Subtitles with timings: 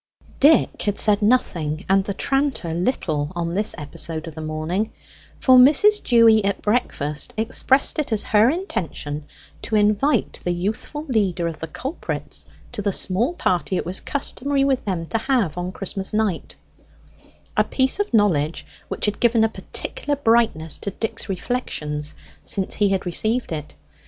[0.39, 4.91] Dick had said nothing, and the tranter little, on this episode of the morning;
[5.37, 6.01] for Mrs.
[6.01, 9.25] Dewy at breakfast expressed it as her intention
[9.61, 14.63] to invite the youthful leader of the culprits to the small party it was customary
[14.63, 16.55] with them to have on Christmas night
[17.55, 22.89] a piece of knowledge which had given a particular brightness to Dick's reflections since he
[22.89, 23.75] had received it.